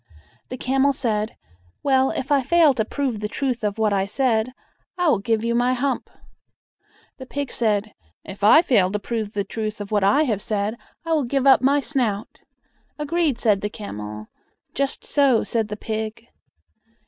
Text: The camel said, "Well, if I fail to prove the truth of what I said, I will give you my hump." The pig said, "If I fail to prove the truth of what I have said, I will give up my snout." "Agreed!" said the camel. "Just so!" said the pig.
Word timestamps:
The 0.49 0.57
camel 0.57 0.93
said, 0.93 1.35
"Well, 1.83 2.09
if 2.09 2.31
I 2.31 2.41
fail 2.41 2.73
to 2.73 2.83
prove 2.83 3.19
the 3.19 3.27
truth 3.27 3.63
of 3.63 3.77
what 3.77 3.93
I 3.93 4.07
said, 4.07 4.51
I 4.97 5.07
will 5.09 5.19
give 5.19 5.43
you 5.45 5.53
my 5.53 5.75
hump." 5.75 6.09
The 7.19 7.27
pig 7.27 7.51
said, 7.51 7.93
"If 8.25 8.43
I 8.43 8.63
fail 8.63 8.91
to 8.93 8.97
prove 8.97 9.33
the 9.35 9.43
truth 9.43 9.79
of 9.79 9.91
what 9.91 10.03
I 10.03 10.23
have 10.23 10.41
said, 10.41 10.75
I 11.05 11.13
will 11.13 11.25
give 11.25 11.45
up 11.45 11.61
my 11.61 11.79
snout." 11.81 12.39
"Agreed!" 12.97 13.37
said 13.37 13.61
the 13.61 13.69
camel. 13.69 14.27
"Just 14.73 15.05
so!" 15.05 15.43
said 15.43 15.67
the 15.67 15.77
pig. 15.77 16.29